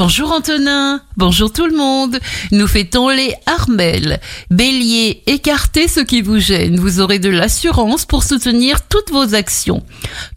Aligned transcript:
Bonjour 0.00 0.32
Antonin, 0.32 1.02
bonjour 1.18 1.52
tout 1.52 1.66
le 1.66 1.76
monde. 1.76 2.18
Nous 2.52 2.66
fêtons 2.66 3.10
les 3.10 3.34
Armelles. 3.44 4.18
Bélier, 4.50 5.22
écartez 5.26 5.88
ce 5.88 6.00
qui 6.00 6.22
vous 6.22 6.38
gêne. 6.38 6.80
Vous 6.80 7.00
aurez 7.00 7.18
de 7.18 7.28
l'assurance 7.28 8.06
pour 8.06 8.22
soutenir 8.22 8.88
toutes 8.88 9.10
vos 9.10 9.34
actions. 9.34 9.84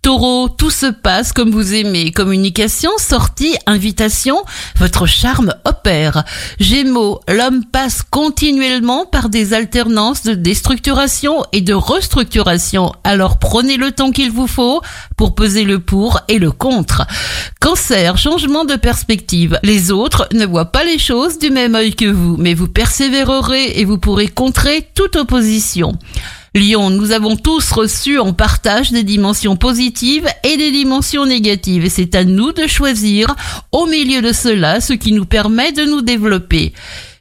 Taureau, 0.01 0.49
tout 0.49 0.69
se 0.69 0.87
passe 0.87 1.31
comme 1.31 1.51
vous 1.51 1.73
aimez. 1.73 2.11
Communication, 2.11 2.91
sortie, 2.97 3.55
invitation, 3.65 4.43
votre 4.75 5.05
charme 5.05 5.55
opère. 5.63 6.25
Gémeaux, 6.59 7.21
l'homme 7.29 7.63
passe 7.63 8.01
continuellement 8.01 9.05
par 9.05 9.29
des 9.29 9.53
alternances 9.53 10.23
de 10.23 10.33
déstructuration 10.33 11.45
et 11.53 11.61
de 11.61 11.73
restructuration. 11.73 12.91
Alors 13.05 13.39
prenez 13.39 13.77
le 13.77 13.93
temps 13.93 14.11
qu'il 14.11 14.29
vous 14.29 14.47
faut 14.47 14.81
pour 15.15 15.35
peser 15.35 15.63
le 15.63 15.79
pour 15.79 16.19
et 16.27 16.37
le 16.37 16.51
contre. 16.51 17.07
Cancer, 17.61 18.17
changement 18.17 18.65
de 18.65 18.75
perspective. 18.75 19.52
Les 19.61 19.91
autres 19.91 20.27
ne 20.33 20.45
voient 20.45 20.71
pas 20.71 20.83
les 20.83 20.97
choses 20.97 21.37
du 21.37 21.49
même 21.49 21.75
œil 21.75 21.93
que 21.93 22.05
vous, 22.05 22.37
mais 22.37 22.53
vous 22.53 22.67
persévérerez 22.67 23.79
et 23.79 23.85
vous 23.85 23.97
pourrez 23.97 24.27
contrer 24.27 24.87
toute 24.95 25.15
opposition. 25.15 25.93
Lyon, 26.55 26.91
nous 26.91 27.11
avons 27.11 27.35
tous 27.35 27.71
reçu 27.71 28.19
en 28.19 28.31
partage 28.31 28.91
des 28.91 29.03
dimensions 29.03 29.55
positives 29.55 30.27
et 30.43 30.55
des 30.55 30.71
dimensions 30.71 31.25
négatives 31.25 31.85
et 31.85 31.89
c'est 31.89 32.13
à 32.13 32.23
nous 32.23 32.51
de 32.51 32.67
choisir 32.67 33.35
au 33.71 33.87
milieu 33.87 34.21
de 34.21 34.31
cela 34.31 34.79
ce 34.79 34.93
qui 34.93 35.13
nous 35.13 35.25
permet 35.25 35.71
de 35.71 35.83
nous 35.83 36.01
développer. 36.01 36.73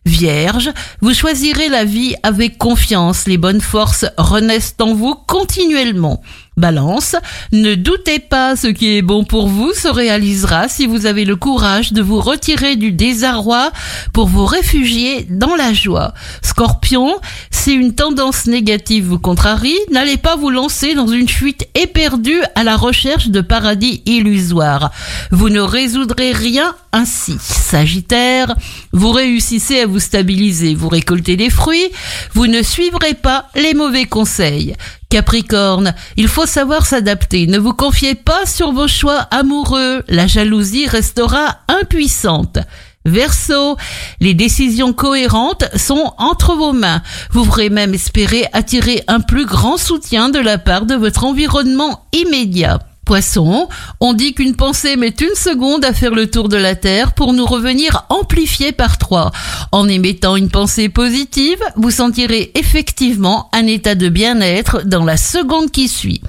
Vierge, 0.05 0.71
vous 1.01 1.15
choisirez 1.15 1.69
la 1.69 1.85
vie 1.85 2.15
avec 2.23 2.59
confiance, 2.59 3.27
les 3.27 3.39
bonnes 3.39 3.61
forces 3.61 4.05
renaissent 4.19 4.75
en 4.81 4.95
vous 4.95 5.15
continuellement. 5.15 6.21
Balance, 6.57 7.17
ne 7.53 7.75
doutez 7.75 8.19
pas, 8.19 8.57
ce 8.57 8.67
qui 8.67 8.97
est 8.97 9.03
bon 9.03 9.25
pour 9.25 9.49
vous 9.49 9.73
se 9.73 9.89
réalisera 9.89 10.69
si 10.69 10.87
vous 10.87 11.07
avez 11.07 11.25
le 11.25 11.37
courage 11.37 11.93
de 11.93 12.03
vous 12.03 12.21
retirer 12.21 12.77
du 12.77 12.93
désarroi 12.93 13.73
pour 14.13 14.29
vous 14.29 14.45
réfugier 14.45 15.27
dans 15.31 15.55
la 15.57 15.73
joie. 15.73 16.13
Scorpion, 16.43 17.17
si 17.51 17.73
une 17.73 17.95
tendance 17.95 18.47
négative 18.47 19.07
vous 19.07 19.19
contrarie, 19.19 19.79
n'allez 19.91 20.19
pas 20.19 20.37
vous 20.37 20.51
lancer 20.51 20.95
dans 20.95 21.07
une 21.07 21.29
fuite 21.29 21.69
éperdue 21.75 22.43
à 22.55 22.65
la 22.65 22.77
recherche 22.77 23.29
de 23.29 23.41
paradis 23.41 24.03
illusoires. 24.05 24.91
Vous 25.31 25.49
ne 25.49 25.61
résoudrez 25.61 26.33
rien 26.33 26.75
ainsi. 26.93 27.37
Sagittaire, 27.41 28.55
vous 28.93 29.11
réussissez 29.11 29.81
à 29.81 29.87
vous 29.87 30.01
stabiliser, 30.01 30.75
vous 30.75 30.89
récoltez 30.89 31.37
des 31.37 31.51
fruits, 31.51 31.89
vous 32.35 32.47
ne 32.47 32.63
suivrez 32.63 33.15
pas 33.15 33.49
les 33.55 33.73
mauvais 33.73 34.05
conseils. 34.05 34.75
Capricorne, 35.13 35.93
il 36.17 36.27
faut 36.27 36.47
savoir 36.47 36.87
s'adapter. 36.87 37.47
Ne 37.47 37.59
vous 37.59 37.75
confiez 37.75 38.15
pas 38.15 38.47
sur 38.47 38.73
vos 38.73 38.89
choix 38.89 39.19
amoureux. 39.31 40.03
La 40.09 40.27
jalousie 40.27 40.87
restera 40.87 41.59
impuissante. 41.69 42.57
Verseau, 43.05 43.77
les 44.21 44.33
décisions 44.33 44.95
cohérentes 44.95 45.65
sont 45.77 46.15
entre 46.17 46.55
vos 46.55 46.73
mains. 46.73 47.03
Vous 47.31 47.45
pourrez 47.45 47.69
même 47.69 47.93
espérer 47.93 48.47
attirer 48.55 49.05
un 49.07 49.21
plus 49.21 49.45
grand 49.45 49.77
soutien 49.77 50.31
de 50.31 50.39
la 50.39 50.57
part 50.57 50.87
de 50.87 50.95
votre 50.95 51.25
environnement 51.25 52.07
immédiat. 52.15 52.79
Poisson, 53.05 53.69
on 54.01 54.13
dit 54.13 54.33
qu'une 54.33 54.55
pensée 54.55 54.97
met 54.97 55.15
une 55.21 55.35
seconde 55.35 55.85
à 55.85 55.93
faire 55.93 56.15
le 56.15 56.31
tour 56.31 56.49
de 56.49 56.57
la 56.57 56.77
Terre 56.77 57.13
pour 57.13 57.33
nous 57.33 57.45
revenir 57.45 58.07
amplifiée 58.11 58.73
par 58.73 58.97
trois. 58.97 59.33
En 59.73 59.89
émettant 59.89 60.37
une 60.37 60.51
pensée 60.51 60.89
positive, 60.89 61.59
vous 61.77 61.91
sentirez 61.91 62.53
effectivement 62.55 63.51
un 63.53 63.67
état 63.67 63.97
de 63.97 64.09
bien-être 64.09 64.83
dans 64.87 65.05
la 65.05 65.17
seconde 65.17 65.71
qui 65.71 65.89
suit. 65.89 66.23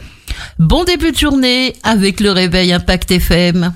Bon 0.57 0.83
début 0.83 1.11
de 1.11 1.17
journée 1.17 1.75
avec 1.83 2.19
le 2.19 2.31
réveil 2.31 2.73
Impact 2.73 3.11
FM. 3.11 3.73